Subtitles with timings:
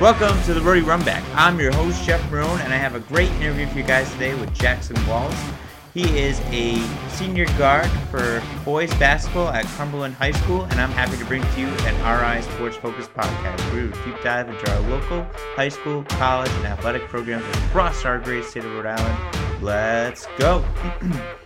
[0.00, 1.22] Welcome to the Rody Runback.
[1.34, 4.34] I'm your host, Jeff Marone, and I have a great interview for you guys today
[4.34, 5.36] with Jackson Walsh.
[5.92, 6.78] He is a
[7.10, 11.60] senior guard for boys basketball at Cumberland High School, and I'm happy to bring to
[11.60, 15.22] you an RI Sports Focus podcast we deep dive into our local
[15.54, 19.62] high school, college, and athletic programs across our great state of Rhode Island.
[19.62, 20.64] Let's go!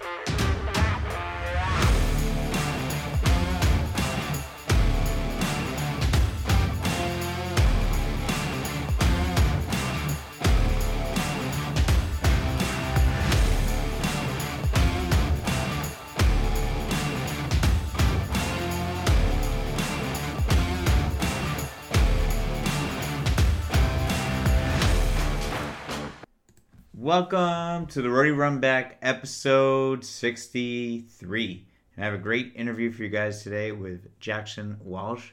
[27.17, 31.67] Welcome to the Rody Runback episode 63.
[31.95, 35.31] And I have a great interview for you guys today with Jackson Walsh.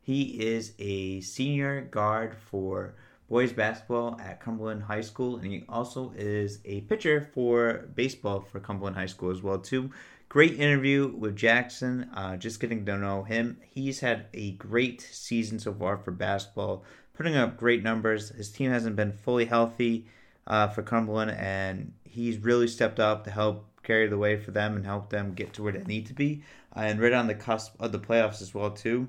[0.00, 2.96] He is a senior guard for
[3.28, 8.58] boys basketball at Cumberland High School, and he also is a pitcher for baseball for
[8.58, 9.92] Cumberland High School as well too.
[10.28, 12.10] Great interview with Jackson.
[12.12, 13.56] Uh, just getting to know him.
[13.70, 16.82] He's had a great season so far for basketball,
[17.14, 18.30] putting up great numbers.
[18.30, 20.08] His team hasn't been fully healthy
[20.46, 24.76] uh, for Cumberland, and he's really stepped up to help carry the way for them
[24.76, 26.42] and help them get to where they need to be,
[26.76, 29.08] uh, and right on the cusp of the playoffs as well too.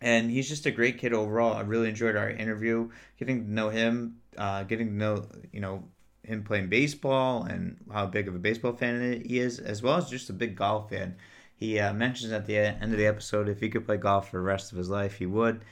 [0.00, 1.54] And he's just a great kid overall.
[1.54, 5.84] I really enjoyed our interview, getting to know him, uh, getting to know you know
[6.22, 10.08] him playing baseball and how big of a baseball fan he is, as well as
[10.10, 11.16] just a big golf fan.
[11.56, 14.38] He uh, mentions at the end of the episode if he could play golf for
[14.38, 15.64] the rest of his life, he would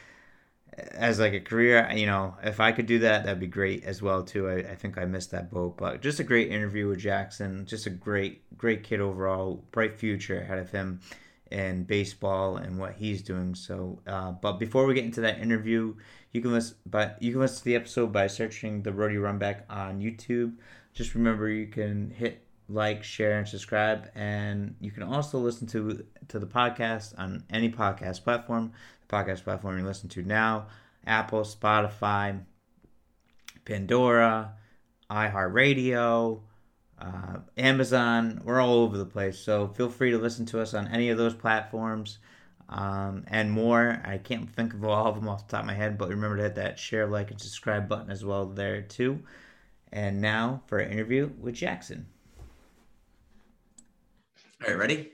[0.77, 4.01] as like a career, you know, if I could do that, that'd be great as
[4.01, 4.49] well too.
[4.49, 7.67] I, I think I missed that boat, but just a great interview with Jackson.
[7.67, 9.65] Just a great, great kid overall.
[9.71, 11.01] Bright future ahead of him
[11.51, 13.55] in baseball and what he's doing.
[13.55, 15.95] So, uh, but before we get into that interview,
[16.33, 19.63] you can listen, but you can listen to the episode by searching the Rody Runback
[19.69, 20.55] on YouTube.
[20.95, 26.07] Just remember, you can hit like, share, and subscribe, and you can also listen to
[26.29, 28.73] to the podcast on any podcast platform
[29.13, 30.67] podcast platform you listen to now
[31.07, 32.41] Apple, Spotify,
[33.65, 34.55] Pandora,
[35.11, 36.41] iHeartRadio,
[36.99, 38.41] uh, Amazon.
[38.45, 39.39] We're all over the place.
[39.39, 42.19] So feel free to listen to us on any of those platforms
[42.69, 44.01] um, and more.
[44.05, 46.37] I can't think of all of them off the top of my head, but remember
[46.37, 49.21] to hit that share, like, and subscribe button as well there, too.
[49.93, 52.07] And now for an interview with Jackson.
[54.63, 55.11] All right, ready?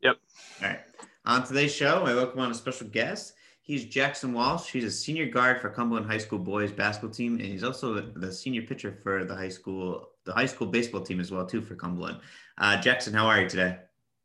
[0.00, 0.16] Yep.
[0.62, 0.80] All right.
[1.28, 3.34] On today's show, I welcome on a special guest.
[3.60, 4.72] He's Jackson Walsh.
[4.72, 8.32] He's a senior guard for Cumberland High School boys basketball team, and he's also the
[8.32, 11.74] senior pitcher for the high school the high school baseball team as well too for
[11.74, 12.20] Cumberland.
[12.56, 13.76] Uh, Jackson, how are you today?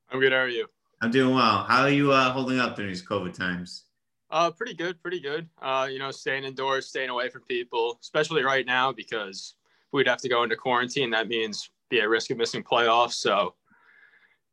[0.10, 0.32] I'm good.
[0.32, 0.66] How are you?
[1.02, 1.66] I'm doing well.
[1.66, 3.84] How are you uh, holding up during these COVID times?
[4.32, 5.50] Uh, pretty good, pretty good.
[5.62, 9.56] Uh, you know, staying indoors, staying away from people, especially right now because
[9.92, 11.10] we'd have to go into quarantine.
[11.10, 13.16] That means be at risk of missing playoffs.
[13.16, 13.56] So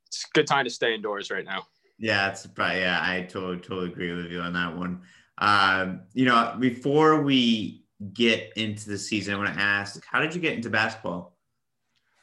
[0.08, 1.68] it's a good time to stay indoors right now.
[2.00, 5.02] Yeah, it's probably, yeah, I totally totally agree with you on that one.
[5.36, 7.84] Um, you know, before we
[8.14, 11.36] get into the season, I want to ask, how did you get into basketball?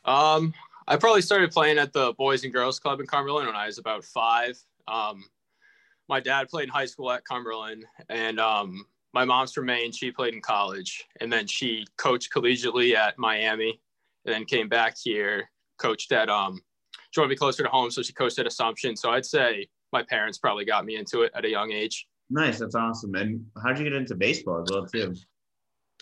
[0.03, 0.53] Um,
[0.87, 3.77] I probably started playing at the Boys and Girls Club in Cumberland when I was
[3.77, 4.57] about five.
[4.87, 5.25] Um,
[6.09, 8.83] my dad played in high school at Cumberland, and um,
[9.13, 9.91] my mom's from Maine.
[9.91, 13.79] She played in college, and then she coached collegiately at Miami,
[14.25, 16.61] and then came back here, coached at um,
[17.11, 18.95] she wanted to be closer to home, so she coached at Assumption.
[18.95, 22.07] So I'd say my parents probably got me into it at a young age.
[22.29, 23.15] Nice, that's awesome.
[23.15, 25.15] And how did you get into baseball as well too?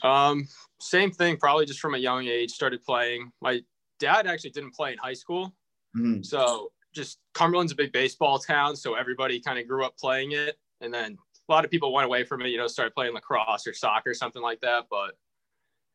[0.04, 0.48] Um,
[0.80, 2.52] same thing, probably just from a young age.
[2.52, 3.32] Started playing.
[3.42, 3.62] My
[4.00, 5.56] dad actually didn't play in high school,
[5.96, 6.22] mm-hmm.
[6.24, 10.56] so just Cumberland's a big baseball town, so everybody kind of grew up playing it.
[10.82, 11.18] And then
[11.48, 14.14] a lot of people went away from it, you know, started playing lacrosse or soccer,
[14.14, 14.86] something like that.
[14.90, 15.12] But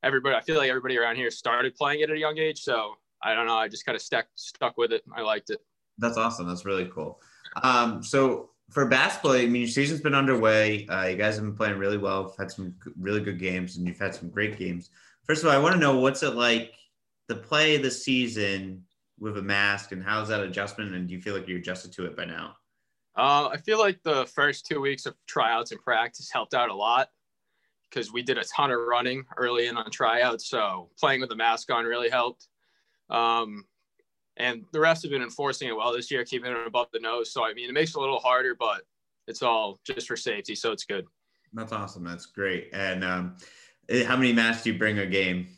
[0.02, 2.60] everybody, I feel like everybody around here started playing it at a young age.
[2.60, 3.56] So I don't know.
[3.56, 5.02] I just kind of stuck stuck with it.
[5.14, 5.60] I liked it.
[5.98, 6.48] That's awesome.
[6.48, 7.20] That's really cool.
[7.62, 10.86] Um, so for basketball, I mean, your season's been underway.
[10.86, 12.22] Uh, you guys have been playing really well.
[12.22, 14.90] You've had some really good games, and you've had some great games.
[15.24, 16.72] First of all, I want to know what's it like
[17.28, 18.84] to play the season
[19.18, 20.94] with a mask, and how's that adjustment?
[20.94, 22.56] And do you feel like you're adjusted to it by now?
[23.16, 26.74] Uh, I feel like the first two weeks of tryouts and practice helped out a
[26.74, 27.08] lot
[27.90, 30.48] because we did a ton of running early in on tryouts.
[30.48, 32.46] So playing with the mask on really helped.
[33.10, 33.64] Um,
[34.36, 37.32] and the refs have been enforcing it well this year, keeping it above the nose.
[37.32, 38.82] So I mean, it makes it a little harder, but
[39.26, 41.06] it's all just for safety, so it's good.
[41.52, 42.04] That's awesome.
[42.04, 42.70] That's great.
[42.72, 43.36] And um,
[43.88, 45.48] eh, how many masks do you bring a game?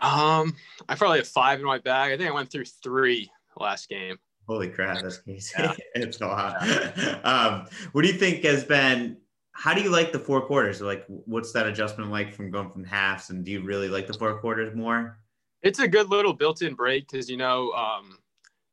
[0.00, 0.54] Um,
[0.88, 2.12] I probably have five in my bag.
[2.12, 4.18] I think I went through three last game.
[4.48, 5.52] Holy crap, that's crazy.
[5.58, 5.74] Yeah.
[5.94, 7.24] it's a lot.
[7.24, 9.16] um, what do you think has been
[9.52, 10.80] how do you like the four quarters?
[10.80, 13.28] Like, what's that adjustment like from going from halves?
[13.28, 15.18] And do you really like the four quarters more?
[15.62, 18.18] It's a good little built-in break because you know um,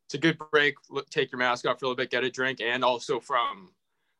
[0.06, 0.76] it's a good break.
[0.90, 3.72] Look, take your mask off for a little bit, get a drink, and also from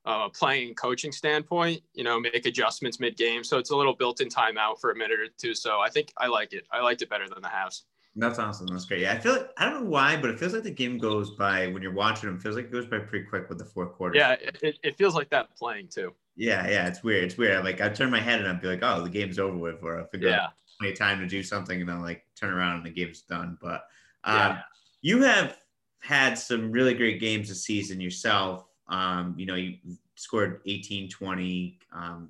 [0.06, 3.44] uh, playing coaching standpoint, you know, make adjustments mid-game.
[3.44, 5.54] So it's a little built-in timeout for a minute or two.
[5.54, 6.66] So I think I like it.
[6.72, 7.84] I liked it better than the halves.
[8.18, 8.68] That's awesome.
[8.68, 9.02] That's great.
[9.02, 11.32] Yeah, I feel like I don't know why, but it feels like the game goes
[11.32, 12.38] by when you're watching them.
[12.38, 14.18] It feels like it goes by pretty quick with the fourth quarter.
[14.18, 16.14] Yeah, it, it feels like that playing too.
[16.36, 17.26] Yeah, yeah, it's weird.
[17.26, 17.64] It's weird.
[17.64, 20.02] Like I turn my head and I'd be like, "Oh, the game's over with," or
[20.02, 20.46] I figure yeah.
[20.46, 23.22] out plenty of time to do something, and then like turn around and the game's
[23.22, 23.58] done.
[23.62, 23.86] But
[24.24, 24.62] um, yeah.
[25.02, 25.58] you have
[26.00, 28.66] had some really great games this season yourself.
[28.88, 29.78] Um, you know, you
[30.16, 31.80] scored 18, 20.
[31.92, 32.30] Um,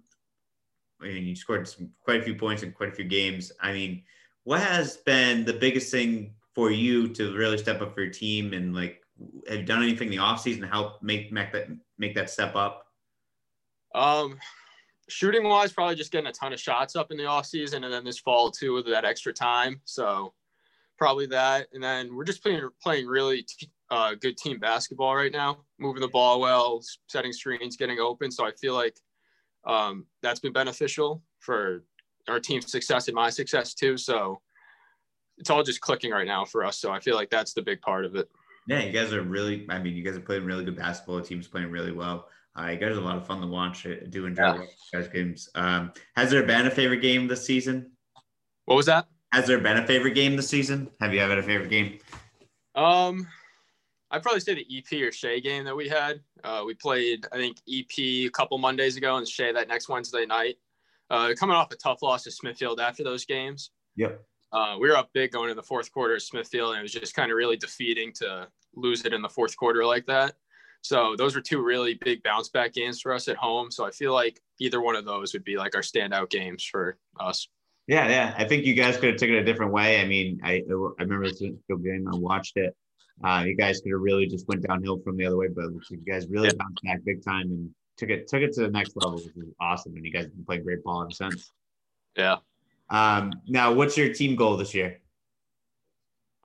[1.01, 3.51] and you scored some quite a few points in quite a few games.
[3.61, 4.03] I mean
[4.47, 8.53] what has been the biggest thing for you to really step up for your team
[8.53, 9.03] and like
[9.49, 11.67] have you done anything in the offseason to help make make that
[11.97, 12.87] make that step up
[13.93, 14.37] um
[15.09, 17.93] shooting wise probably just getting a ton of shots up in the off season, and
[17.93, 20.33] then this fall too with that extra time so
[20.97, 25.31] probably that and then we're just playing playing really t- uh, good team basketball right
[25.31, 28.97] now moving the ball well setting screens getting open so i feel like
[29.67, 31.83] um, that's been beneficial for
[32.27, 33.97] our team's success and my success too.
[33.97, 34.41] So
[35.37, 36.79] it's all just clicking right now for us.
[36.79, 38.29] So I feel like that's the big part of it.
[38.67, 39.65] Yeah, you guys are really.
[39.69, 41.17] I mean, you guys are playing really good basketball.
[41.17, 42.27] The team's playing really well.
[42.57, 43.85] Uh, you guys are a lot of fun to watch.
[43.85, 44.65] I do enjoy yeah.
[44.93, 45.49] guys games.
[45.53, 47.91] Um, has there been a favorite game this season?
[48.65, 49.07] What was that?
[49.31, 50.89] Has there been a favorite game this season?
[50.99, 51.99] Have you ever had a favorite game?
[52.73, 53.27] Um,
[54.09, 56.21] I'd probably say the EP or Shea game that we had.
[56.43, 60.25] Uh, we played, I think, EP a couple Mondays ago and Shea that next Wednesday
[60.25, 60.55] night.
[61.09, 63.71] Uh, coming off a tough loss to Smithfield after those games.
[63.97, 64.21] Yep.
[64.51, 66.91] Uh, we were up big going in the fourth quarter at Smithfield, and it was
[66.91, 70.35] just kind of really defeating to lose it in the fourth quarter like that.
[70.87, 73.71] So those were two really big bounce back games for us at home.
[73.71, 76.97] So I feel like either one of those would be like our standout games for
[77.19, 77.49] us.
[77.87, 78.33] Yeah, yeah.
[78.37, 79.99] I think you guys could have taken it a different way.
[80.01, 82.07] I mean, I I remember the game.
[82.11, 82.75] I watched it.
[83.23, 85.97] Uh, you guys could have really just went downhill from the other way, but you
[86.07, 86.53] guys really yeah.
[86.57, 89.53] bounced back big time and took it took it to the next level, which is
[89.59, 89.93] awesome.
[89.95, 91.51] And you guys have been playing great ball ever since.
[92.15, 92.37] Yeah.
[92.89, 94.99] Um, now, what's your team goal this year?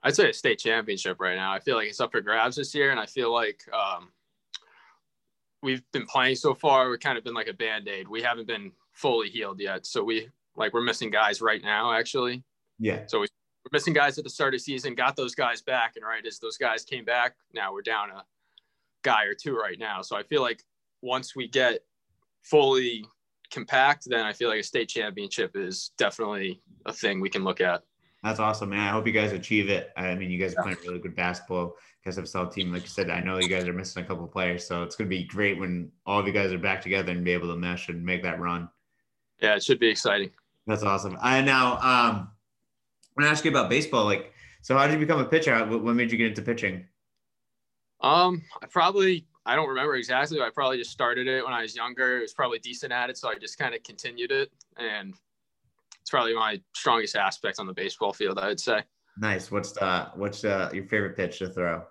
[0.02, 1.52] I'd say a state championship right now.
[1.52, 4.08] I feel like it's up for grabs this year, and I feel like um,
[5.62, 6.90] we've been playing so far.
[6.90, 8.08] We've kind of been like a band aid.
[8.08, 12.42] We haven't been fully healed yet, so we like we're missing guys right now, actually.
[12.78, 13.04] Yeah.
[13.06, 13.26] So we,
[13.64, 14.94] we're missing guys at the start of the season.
[14.94, 18.24] Got those guys back, and right as those guys came back, now we're down a
[19.02, 20.02] guy or two right now.
[20.02, 20.62] So I feel like
[21.00, 21.80] once we get
[22.42, 23.04] fully
[23.50, 27.60] compact, then I feel like a state championship is definitely a thing we can look
[27.60, 27.82] at.
[28.22, 28.80] That's awesome, man.
[28.80, 29.90] I hope you guys achieve it.
[29.96, 31.74] I mean, you guys are playing really good basketball.
[32.04, 32.72] Guys have a team.
[32.72, 35.08] Like you said, I know you guys are missing a couple players, so it's going
[35.08, 37.56] to be great when all of you guys are back together and be able to
[37.56, 38.68] mesh and make that run.
[39.40, 40.30] Yeah, it should be exciting.
[40.66, 41.16] That's awesome.
[41.22, 42.30] And now, um,
[43.16, 44.04] I'm going to ask you about baseball.
[44.04, 44.32] Like,
[44.62, 45.56] so how did you become a pitcher?
[45.64, 46.86] What made you get into pitching?
[48.00, 50.40] Um, I probably I don't remember exactly.
[50.40, 52.18] I probably just started it when I was younger.
[52.18, 55.14] It was probably decent at it, so I just kind of continued it, and
[56.00, 58.38] it's probably my strongest aspect on the baseball field.
[58.38, 58.82] I would say.
[59.18, 59.50] Nice.
[59.50, 61.82] What's the what's uh, your favorite pitch to throw?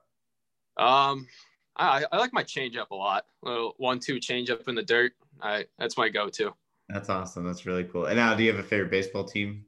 [0.77, 1.27] Um,
[1.75, 3.25] I, I like my changeup a lot.
[3.43, 5.13] Little one-two changeup in the dirt.
[5.41, 6.53] I that's my go-to.
[6.89, 7.45] That's awesome.
[7.45, 8.05] That's really cool.
[8.05, 9.65] And now, do you have a favorite baseball team?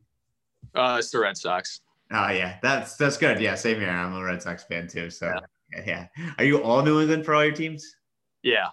[0.75, 1.81] Uh, it's the Red Sox.
[2.11, 3.39] Oh yeah, that's that's good.
[3.39, 3.89] Yeah, same here.
[3.89, 5.09] I'm a Red Sox fan too.
[5.09, 5.39] So yeah.
[5.85, 6.07] Yeah.
[6.37, 7.95] Are you all New England for all your teams?
[8.43, 8.67] Yeah.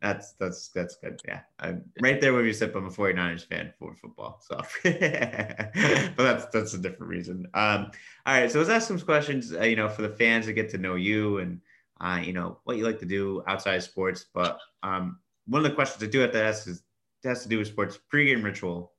[0.00, 1.20] That's that's that's good.
[1.26, 1.40] Yeah.
[1.58, 2.74] I'm right there with you, Sip.
[2.76, 4.40] I'm a 49ers fan for football.
[4.46, 7.46] So but that's that's a different reason.
[7.54, 7.90] Um,
[8.26, 8.50] all right.
[8.50, 10.94] So let's ask some questions, uh, you know, for the fans to get to know
[10.94, 11.60] you and
[12.00, 14.26] uh, you know, what you like to do outside sports.
[14.32, 16.82] But um, one of the questions I do have to ask is
[17.24, 18.92] has to do with sports pregame ritual.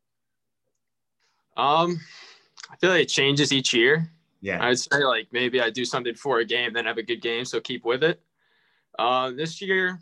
[1.55, 1.99] Um,
[2.69, 4.11] I feel like it changes each year.
[4.41, 4.63] Yeah.
[4.63, 7.45] I'd say like maybe I do something for a game, then have a good game,
[7.45, 8.21] so keep with it.
[8.99, 9.99] Uh, this year,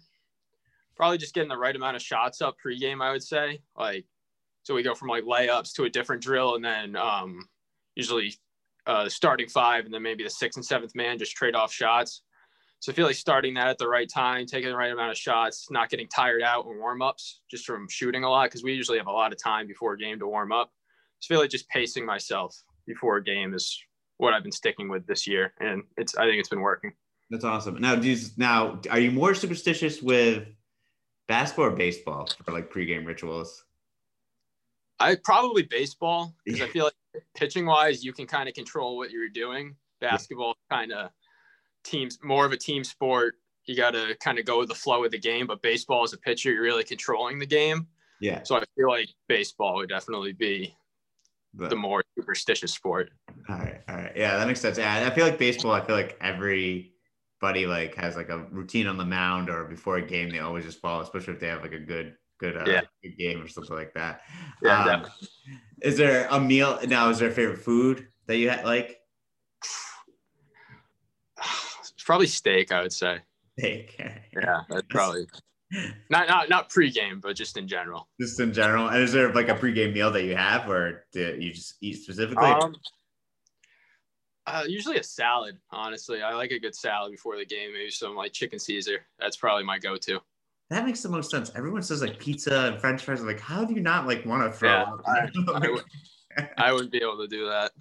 [0.95, 3.01] probably just getting the right amount of shots up pregame.
[3.01, 4.05] I would say like
[4.63, 7.47] so we go from like layups to a different drill, and then um,
[7.93, 8.33] usually
[8.87, 12.23] uh, starting five, and then maybe the sixth and seventh man just trade off shots.
[12.79, 15.17] So I feel like starting that at the right time, taking the right amount of
[15.17, 18.73] shots, not getting tired out in warm ups just from shooting a lot because we
[18.73, 20.71] usually have a lot of time before a game to warm up.
[21.19, 22.55] So I feel like just pacing myself
[22.85, 23.81] before a game is
[24.17, 26.93] what I've been sticking with this year, and it's I think it's been working.
[27.29, 27.81] That's awesome.
[27.81, 30.47] Now, do you, now are you more superstitious with
[31.27, 33.63] basketball or baseball for like pregame rituals?
[34.99, 39.11] I probably baseball because I feel like pitching wise, you can kind of control what
[39.11, 39.75] you're doing.
[39.99, 41.09] Basketball kind of
[41.85, 43.35] teams more of a team sport.
[43.65, 45.47] You got to kind of go with the flow of the game.
[45.47, 47.87] But baseball as a pitcher, you're really controlling the game.
[48.19, 48.43] Yeah.
[48.43, 50.75] So I feel like baseball would definitely be
[51.53, 53.11] But, the more superstitious sport.
[53.49, 53.81] all right.
[53.89, 54.11] All right.
[54.15, 54.77] Yeah, that makes sense.
[54.77, 55.71] Yeah, I feel like baseball.
[55.71, 60.01] I feel like everybody like has like a routine on the mound or before a
[60.05, 60.29] game.
[60.29, 62.81] They always just follow, especially if they have like a good, good, uh, Yeah.
[63.03, 64.21] good game or something like that.
[64.63, 65.27] Yeah, Um, definitely.
[65.81, 67.09] is there a meal now?
[67.09, 68.99] Is there a favorite food that you had like?
[72.05, 73.19] Probably steak, I would say.
[73.57, 73.95] Steak.
[74.33, 75.25] Yeah, that's probably
[76.09, 78.07] not not not pregame, but just in general.
[78.21, 78.87] Just in general.
[78.87, 81.95] And is there like a pregame meal that you have, or do you just eat
[82.03, 82.45] specifically?
[82.45, 82.75] Um,
[84.47, 85.57] uh, usually a salad.
[85.71, 87.73] Honestly, I like a good salad before the game.
[87.73, 88.99] Maybe some like chicken Caesar.
[89.19, 90.19] That's probably my go-to.
[90.69, 91.51] that makes the most sense.
[91.55, 93.21] Everyone says like pizza and French fries.
[93.21, 95.01] I'm like, how do you not like want to throw Yeah, up?
[95.07, 95.83] I- I would-
[96.57, 97.71] I wouldn't be able to do that.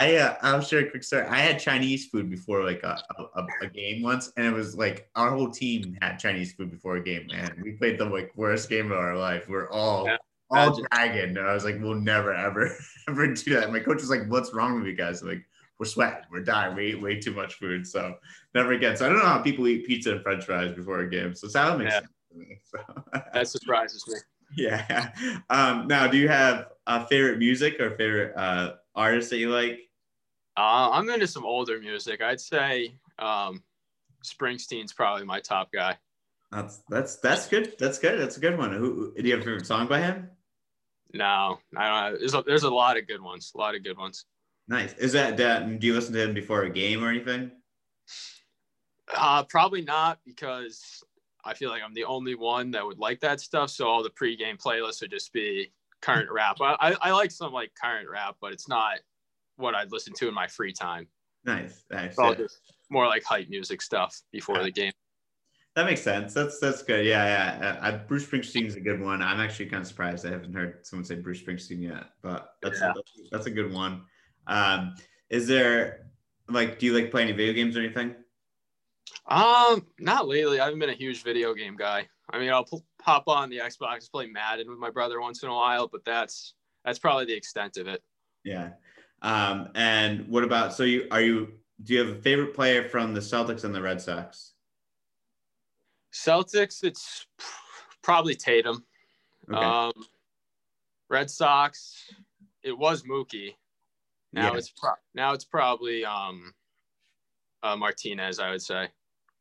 [0.00, 1.24] I uh, I'll share a quick story.
[1.26, 3.02] I had Chinese food before like a,
[3.36, 6.96] a, a game once, and it was like our whole team had Chinese food before
[6.96, 9.48] a game, and we played the like worst game of our life.
[9.48, 10.16] We're all Yeah,
[10.50, 12.76] all dragging, and I was like, we'll never ever
[13.08, 13.72] ever do that.
[13.72, 15.46] My coach was like, "What's wrong with you guys?" I'm like,
[15.78, 18.16] we're sweating, we're dying, we eat way too much food, so
[18.54, 18.96] never again.
[18.96, 21.34] So I don't know how people eat pizza and French fries before a game.
[21.34, 22.00] So salad makes Yeah.
[22.00, 22.60] sense to me.
[22.64, 22.78] So
[23.32, 24.14] That surprises me.
[24.56, 25.10] yeah.
[25.50, 29.80] Um, now, do you have a favorite music or favorite uh, artist that you like?
[30.56, 32.22] Uh, I'm into some older music.
[32.22, 33.62] I'd say um,
[34.24, 35.96] Springsteen's probably my top guy.
[36.50, 37.74] That's that's that's good.
[37.78, 38.20] That's good.
[38.20, 38.72] That's a good one.
[38.72, 40.28] Who do you have a favorite song by him?
[41.14, 42.18] No, I don't.
[42.18, 43.52] There's a, there's a lot of good ones.
[43.54, 44.26] A lot of good ones.
[44.68, 44.92] Nice.
[44.94, 45.80] Is that that?
[45.80, 47.50] Do you listen to him before a game or anything?
[49.14, 51.02] Uh, probably not because
[51.44, 53.70] I feel like I'm the only one that would like that stuff.
[53.70, 55.72] So all the pregame playlists would just be
[56.02, 56.56] current rap.
[56.60, 58.98] I, I, I like some like current rap, but it's not
[59.56, 61.06] what I'd listen to in my free time.
[61.44, 61.84] Nice.
[61.90, 62.18] Nice.
[62.18, 62.46] All Yeah.
[62.90, 64.92] more like hype music stuff before the game.
[65.74, 66.34] That makes sense.
[66.34, 67.06] That's that's good.
[67.06, 67.24] Yeah,
[67.60, 67.78] yeah.
[67.82, 69.22] Uh, uh, Bruce Springsteen's a good one.
[69.22, 72.78] I'm actually kind of surprised I haven't heard someone say Bruce Springsteen yet, but that's
[72.78, 72.92] Yeah.
[72.94, 74.02] that's, that's a good one.
[74.46, 74.94] Um,
[75.30, 76.10] is there
[76.48, 78.14] like, do you like play any video games or anything?
[79.26, 80.60] Um, not lately.
[80.60, 82.06] I haven't been a huge video game guy.
[82.30, 85.48] I mean, I'll p- pop on the Xbox, play Madden with my brother once in
[85.48, 86.54] a while, but that's
[86.84, 88.02] that's probably the extent of it.
[88.44, 88.70] Yeah.
[89.22, 93.14] Um, and what about so you are you do you have a favorite player from
[93.14, 94.52] the Celtics and the Red Sox?
[96.12, 97.26] Celtics, it's
[98.02, 98.84] probably Tatum.
[99.52, 99.64] Okay.
[99.64, 99.92] Um,
[101.08, 102.10] Red Sox,
[102.62, 103.54] it was Mookie.
[104.32, 104.58] Now Yeah.
[104.58, 106.52] it's pro- now it's probably um,
[107.62, 108.38] uh, Martinez.
[108.38, 108.88] I would say.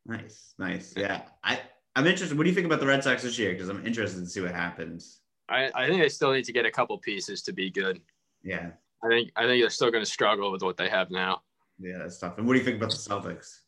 [0.06, 0.94] nice, nice.
[0.96, 1.22] Yeah.
[1.44, 1.60] I
[1.96, 2.38] I'm interested.
[2.38, 3.52] What do you think about the Red Sox this year?
[3.52, 5.20] Because I'm interested to see what happens.
[5.50, 8.02] I, I think they still need to get a couple pieces to be good.
[8.44, 8.72] Yeah.
[9.04, 11.42] I think I think they're still going to struggle with what they have now.
[11.80, 12.38] Yeah, that's tough.
[12.38, 13.60] And what do you think about the Celtics?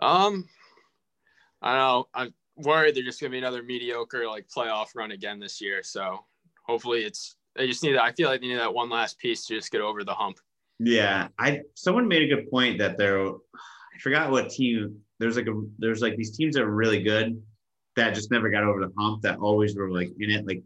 [0.00, 0.48] Um,
[1.62, 2.08] I don't know.
[2.14, 5.82] I'm worried they're just going to be another mediocre like playoff run again this year.
[5.82, 6.24] So
[6.66, 7.96] hopefully it's they just need.
[7.96, 10.38] I feel like they need that one last piece to just get over the hump.
[10.78, 13.32] Yeah, I someone made a good point that there.
[13.98, 15.00] I forgot what team.
[15.18, 17.42] There's like a there's like these teams that are really good
[17.96, 20.62] that just never got over the hump that always were like in it like.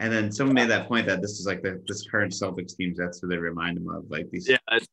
[0.00, 2.98] And then someone made that point that this is like the this current Celtics teams.
[2.98, 4.10] That's who they remind them of.
[4.10, 4.48] Like these.
[4.48, 4.88] Yeah, it's,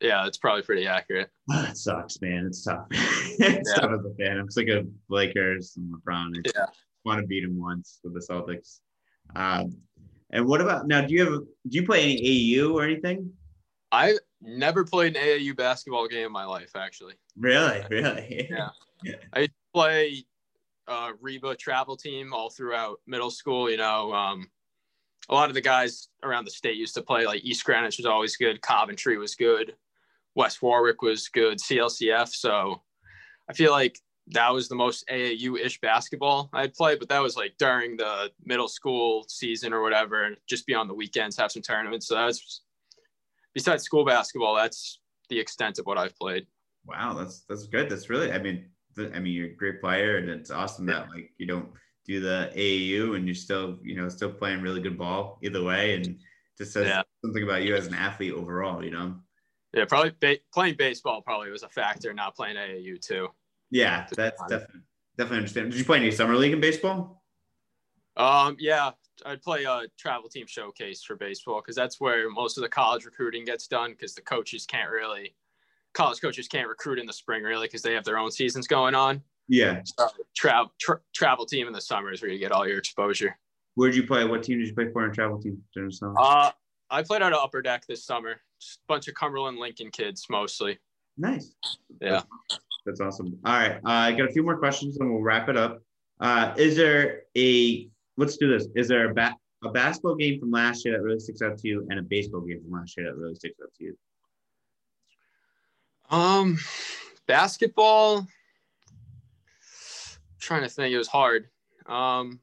[0.00, 1.30] yeah, it's probably pretty accurate.
[1.50, 2.44] Ah, it sucks, man.
[2.46, 2.86] It's tough.
[2.90, 3.80] it's Yeah.
[3.80, 4.38] tough as a fan.
[4.38, 6.36] I'm sick of Lakers and LeBron.
[6.36, 6.66] I Yeah.
[7.06, 8.80] want to beat him once with the Celtics.
[9.34, 9.72] Um,
[10.30, 11.00] and what about now?
[11.00, 13.32] Do you have do you play any AU or anything?
[13.90, 16.72] I never played an AAU basketball game in my life.
[16.76, 18.50] Actually, Really, really?
[19.04, 19.14] Yeah.
[19.32, 20.24] I play
[20.88, 23.70] uh, Reba travel team all throughout middle school.
[23.70, 24.50] You know, um,
[25.28, 27.24] a lot of the guys around the state used to play.
[27.24, 28.60] Like East Greenwich was always good.
[28.60, 29.76] Coventry was good.
[30.34, 31.58] West Warwick was good.
[31.58, 32.30] CLCF.
[32.30, 32.82] So
[33.48, 36.96] I feel like that was the most AAU ish basketball I'd play.
[36.96, 40.88] But that was like during the middle school season or whatever, and just be on
[40.88, 42.08] the weekends, have some tournaments.
[42.08, 42.62] So that's
[43.58, 44.54] besides school basketball.
[44.54, 46.46] That's the extent of what I've played.
[46.86, 47.90] Wow, that's that's good.
[47.90, 51.08] That's really, I mean, the, I mean, you're a great player, and it's awesome that
[51.10, 51.68] like you don't
[52.06, 55.96] do the AAU and you're still, you know, still playing really good ball either way,
[55.96, 56.18] and
[56.56, 57.02] just says Yeah.
[57.22, 58.82] something about you as an athlete overall.
[58.84, 59.16] You know?
[59.74, 63.28] Yeah, probably ba- playing baseball probably was a factor, not playing AAU too.
[63.70, 64.82] Yeah, that's definitely
[65.18, 65.72] definitely understand.
[65.72, 67.24] Did you play any summer league in baseball?
[68.16, 68.92] Um, yeah,
[69.26, 73.04] I'd play a travel team showcase for baseball because that's where most of the college
[73.04, 75.34] recruiting gets done because the coaches can't really,
[75.94, 78.94] college coaches can't recruit in the spring really because they have their own seasons going
[78.94, 79.22] on.
[79.48, 79.80] Yeah.
[79.84, 83.38] So travel tra- travel team in the summer is where you get all your exposure.
[83.74, 84.24] Where'd you play?
[84.24, 86.14] What team did you play for in travel team during the summer?
[86.18, 86.50] Uh,
[86.90, 88.40] I played out of Upper Deck this summer.
[88.60, 90.78] Just a bunch of Cumberland Lincoln kids mostly.
[91.16, 91.54] nice.
[92.00, 92.22] Yeah.
[92.86, 93.38] That's awesome.
[93.44, 93.76] All right.
[93.76, 95.82] Uh, I got a few more questions and we'll wrap it up.
[96.20, 98.68] Uh, is there a let's do this.
[98.74, 101.68] Is there a ba- a basketball game from last year that really sticks out to
[101.68, 103.98] you, and a baseball game from last year that really sticks out to you?
[106.10, 106.58] Um,
[107.26, 108.26] basketball.
[110.40, 111.48] trying to think, it was hard.
[111.86, 112.40] Um,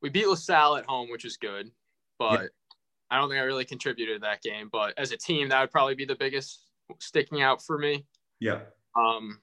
[0.00, 1.70] we beat LaSalle at home, which is good,
[2.18, 2.46] but yeah.
[3.10, 4.68] I don't think I really contributed to that game.
[4.72, 6.60] But as a team, that would probably be the biggest
[6.98, 8.06] sticking out for me.
[8.40, 8.60] Yeah.
[8.96, 9.38] Um,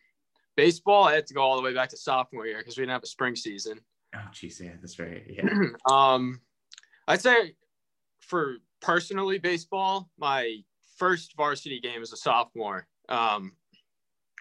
[0.56, 2.94] baseball, I had to go all the way back to sophomore year because we didn't
[2.94, 3.80] have a spring season.
[4.16, 5.24] Oh, geez, yeah, that's right.
[5.28, 5.48] Yeah.
[5.90, 6.42] um,
[7.08, 7.56] I'd say
[8.22, 10.58] for personally baseball, my
[10.98, 12.88] first varsity game as a sophomore.
[13.08, 13.54] Um,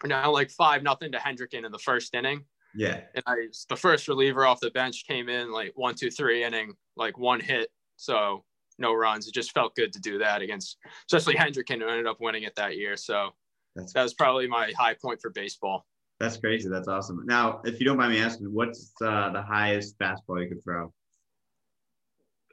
[0.05, 2.45] now like five nothing to Hendricken in the first inning.
[2.75, 3.01] Yeah.
[3.15, 6.75] And I the first reliever off the bench came in like one, two, three inning,
[6.97, 7.71] like one hit.
[7.97, 8.45] So
[8.79, 9.27] no runs.
[9.27, 12.55] It just felt good to do that against especially Hendricken who ended up winning it
[12.57, 12.97] that year.
[12.97, 13.31] So
[13.75, 15.87] that's, that was probably my high point for baseball.
[16.21, 16.69] That's crazy.
[16.69, 17.25] That's awesome.
[17.27, 20.93] Now, if you don't mind me asking, what's uh, the highest basketball you could throw?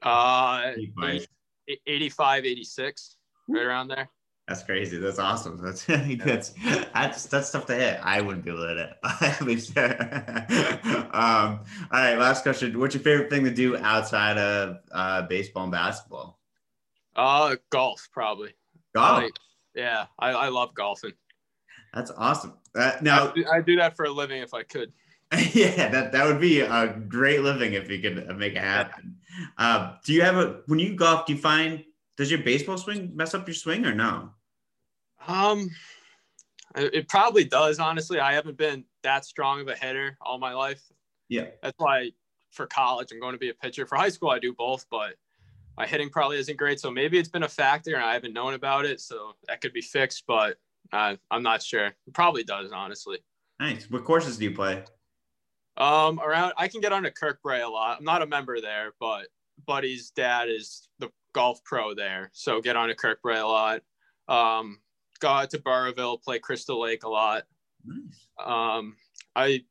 [0.04, 0.74] Uh,
[1.88, 3.18] 85, 86,
[3.48, 4.10] right around there.
[4.48, 5.00] That's crazy.
[5.00, 5.58] That's awesome.
[5.58, 5.86] That's
[6.24, 6.54] that's
[6.94, 8.00] that's that's tough to hit.
[8.04, 9.78] I wouldn't be able to hit it.
[11.16, 12.78] um, all right, last question.
[12.80, 16.40] What's your favorite thing to do outside of uh, baseball and basketball?
[17.16, 18.54] Uh, golf probably.
[18.94, 19.24] Golf.
[19.24, 19.34] Like,
[19.74, 21.14] yeah, I, I love golfing.
[21.96, 22.54] That's awesome.
[22.76, 24.92] Uh, now I do, that for a living if I could.
[25.54, 29.16] yeah, that that would be a great living if you could make it happen.
[29.58, 31.26] Uh, do you have a when you golf?
[31.26, 31.84] Do you find
[32.18, 34.30] does your baseball swing mess up your swing or no?
[35.28, 35.72] Um,
[36.76, 37.80] it probably does.
[37.80, 40.84] Honestly, I haven't been that strong of a hitter all my life.
[41.30, 42.12] Yeah, that's why
[42.52, 43.86] for college I'm going to be a pitcher.
[43.86, 45.16] For high school, I do both, but
[45.78, 46.80] my hitting probably isn't great.
[46.80, 49.00] So maybe it's been a factor, and I haven't known about it.
[49.00, 50.58] So that could be fixed, but
[50.92, 51.88] uh, I'm not sure.
[51.88, 53.20] It probably does, honestly.
[53.60, 53.90] Nice.
[53.90, 54.84] What courses do you play?
[55.78, 57.98] Um, around I can get on to Kirkbrae a lot.
[58.00, 59.28] I'm not a member there, but
[59.66, 63.82] Buddy's dad is the golf pro there, so get on to Kirkbrae a lot.
[64.28, 64.80] Um,
[65.20, 67.44] go out to Burrillville, play Crystal Lake a lot.
[67.86, 68.28] Nice.
[68.44, 68.96] Um,
[69.36, 69.64] I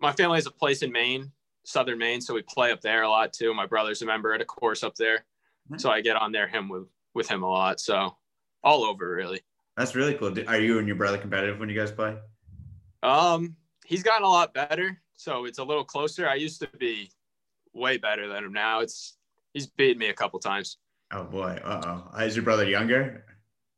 [0.00, 1.30] my family has a place in Maine,
[1.64, 3.54] Southern Maine, so we play up there a lot too.
[3.54, 5.24] My brother's a member at a course up there,
[5.68, 5.82] nice.
[5.82, 7.78] so I get on there him with with him a lot.
[7.80, 8.16] So
[8.64, 9.42] all over really.
[9.78, 10.34] That's really cool.
[10.48, 12.16] Are you and your brother competitive when you guys play?
[13.04, 13.54] Um,
[13.86, 16.28] he's gotten a lot better, so it's a little closer.
[16.28, 17.12] I used to be
[17.72, 18.52] way better than him.
[18.52, 19.16] Now it's
[19.54, 20.78] he's beat me a couple times.
[21.12, 21.60] Oh boy.
[21.64, 22.18] Uh oh.
[22.18, 23.24] Is your brother younger?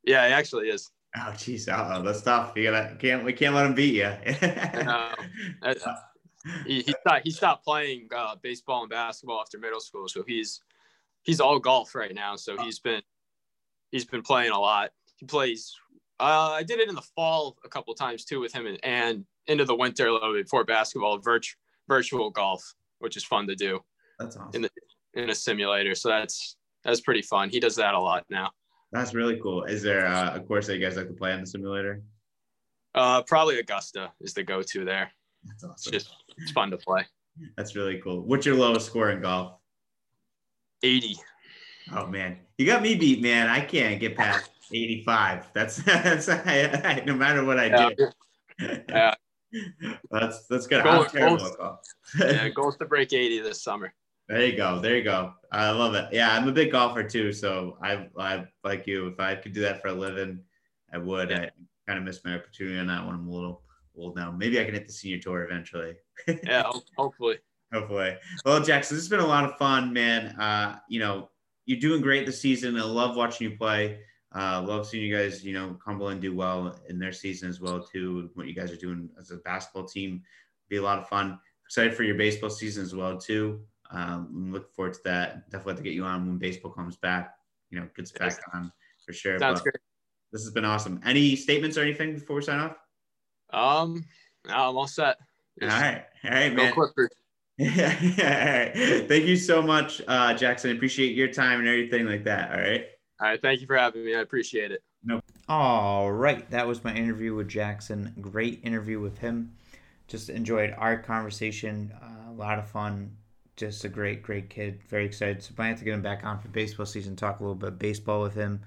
[0.02, 0.90] Yeah, he actually is.
[1.18, 1.68] Oh jeez.
[1.68, 2.02] Uh oh.
[2.02, 2.54] That's tough.
[2.56, 4.10] You gotta can't we can't let him beat you.
[4.42, 5.10] no.
[6.66, 10.62] he, he stopped he stopped playing uh, baseball and basketball after middle school, so he's
[11.24, 12.36] he's all golf right now.
[12.36, 13.02] So he's been
[13.90, 14.92] he's been playing a lot.
[15.16, 15.76] He plays
[16.20, 19.24] uh, I did it in the fall a couple times too with him, and, and
[19.46, 22.62] into the winter a little bit before basketball, virtual virtual golf,
[23.00, 23.80] which is fun to do.
[24.18, 24.50] That's awesome.
[24.54, 24.70] In the
[25.14, 27.50] in a simulator, so that's that's pretty fun.
[27.50, 28.50] He does that a lot now.
[28.92, 29.64] That's really cool.
[29.64, 32.02] Is there uh, a course that you guys like to play on the simulator?
[32.94, 35.12] Uh, probably Augusta is the go-to there.
[35.44, 35.94] That's awesome.
[35.94, 37.06] It's just it's fun to play.
[37.56, 38.22] That's really cool.
[38.22, 39.54] What's your lowest score in golf?
[40.82, 41.16] 80.
[41.92, 43.48] Oh man, you got me beat, man.
[43.48, 45.50] I can't get past 85.
[45.52, 46.28] That's that's
[47.06, 47.90] no matter what I yeah.
[47.90, 48.08] do.
[48.88, 49.14] Yeah.
[50.10, 50.84] that's that's good.
[50.84, 51.56] Goal, goals,
[52.18, 53.92] yeah, goals to break 80 this summer.
[54.28, 54.78] There you go.
[54.78, 55.34] There you go.
[55.50, 56.08] I love it.
[56.12, 57.32] Yeah, I'm a big golfer too.
[57.32, 59.08] So I, I like you.
[59.08, 60.40] If I could do that for a living,
[60.92, 61.30] I would.
[61.30, 61.40] Yeah.
[61.40, 61.50] I
[61.88, 63.16] kind of missed my opportunity on that one.
[63.16, 63.62] I'm a little
[63.96, 64.30] old now.
[64.30, 65.94] Maybe I can hit the senior tour eventually.
[66.44, 67.38] yeah, hopefully.
[67.72, 68.16] hopefully.
[68.44, 70.26] Well, Jackson, this has been a lot of fun, man.
[70.38, 71.30] Uh, you know,
[71.66, 72.76] you're doing great this season.
[72.76, 73.98] I love watching you play.
[74.34, 77.82] Uh, love seeing you guys, you know, Cumberland do well in their season as well
[77.82, 78.30] too.
[78.34, 80.22] What you guys are doing as a basketball team
[80.68, 81.38] be a lot of fun.
[81.66, 83.60] Excited for your baseball season as well too.
[83.90, 85.50] Um, I'm looking forward to that.
[85.50, 87.34] Definitely have to get you on when baseball comes back.
[87.70, 88.72] You know, gets back on
[89.04, 89.38] for sure.
[89.38, 89.74] Sounds great.
[90.32, 91.00] This has been awesome.
[91.04, 92.76] Any statements or anything before we sign off?
[93.52, 94.04] Um,
[94.46, 95.18] no, I'm all set.
[95.60, 96.72] Just all right, all right, man.
[96.72, 97.10] Clippers.
[97.58, 99.06] Yeah, all right.
[99.06, 100.74] Thank you so much, uh, Jackson.
[100.74, 102.52] Appreciate your time and everything like that.
[102.52, 102.86] All right.
[103.20, 103.40] All right.
[103.40, 104.14] Thank you for having me.
[104.14, 104.82] I appreciate it.
[105.04, 105.20] No.
[105.48, 106.48] All right.
[106.50, 108.14] That was my interview with Jackson.
[108.20, 109.52] Great interview with him.
[110.08, 111.92] Just enjoyed our conversation.
[112.02, 113.16] Uh, a lot of fun.
[113.56, 114.80] Just a great, great kid.
[114.88, 115.42] Very excited.
[115.42, 117.14] So plan to get him back on for baseball season.
[117.14, 118.62] Talk a little bit baseball with him.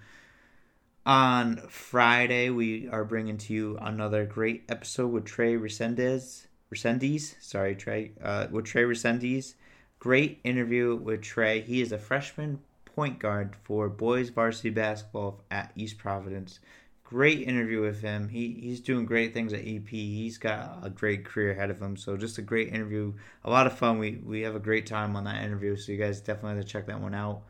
[1.05, 6.45] On Friday, we are bringing to you another great episode with Trey Resendez.
[6.73, 9.55] Resendiz, sorry, Trey, uh, with Trey Resendiz.
[9.99, 11.61] Great interview with Trey.
[11.61, 12.59] He is a freshman
[12.95, 16.60] point guard for boys varsity basketball at East Providence.
[17.03, 18.29] great interview with him.
[18.29, 19.88] He he's doing great things at EP.
[19.88, 21.97] He's got a great career ahead of him.
[21.97, 23.99] So just a great interview, a lot of fun.
[23.99, 25.75] We we have a great time on that interview.
[25.75, 27.43] So you guys definitely have to check that one out.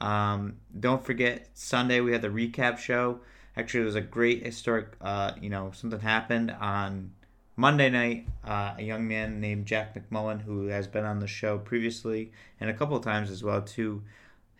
[0.00, 3.20] Um, don't forget Sunday we had the recap show.
[3.56, 4.88] Actually, it was a great historic.
[5.00, 7.12] Uh, you know, something happened on
[7.56, 8.26] Monday night.
[8.44, 12.68] Uh, a young man named Jack McMullen, who has been on the show previously and
[12.68, 14.02] a couple of times as well too,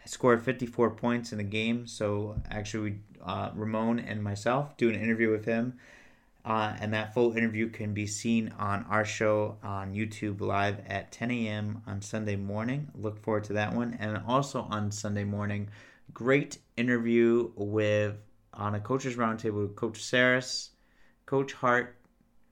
[0.06, 1.86] scored 54 points in the game.
[1.86, 5.78] So actually, uh, Ramon and myself do an interview with him.
[6.44, 11.10] Uh, and that full interview can be seen on our show on YouTube live at
[11.10, 11.82] 10 a.m.
[11.86, 12.90] on Sunday morning.
[12.94, 13.96] Look forward to that one.
[13.98, 15.70] And also on Sunday morning,
[16.12, 18.16] great interview with
[18.52, 20.70] on a coaches roundtable with Coach Saris,
[21.24, 21.96] Coach Hart,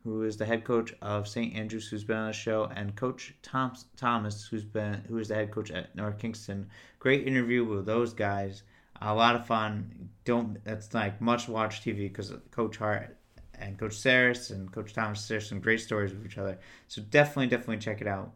[0.05, 1.55] who is the head coach of St.
[1.55, 5.35] Andrews, who's been on the show, and Coach Tom, Thomas, who's been who is the
[5.35, 6.67] head coach at North Kingstown.
[6.99, 8.63] Great interview with those guys.
[9.01, 10.11] A lot of fun.
[10.25, 13.17] Don't that's like much watch TV because Coach Hart
[13.55, 16.59] and Coach Saris and Coach Thomas share some great stories with each other.
[16.89, 18.33] So definitely, definitely check it out.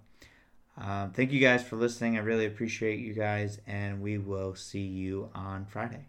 [0.78, 2.16] Um, thank you guys for listening.
[2.16, 6.06] I really appreciate you guys, and we will see you on Friday.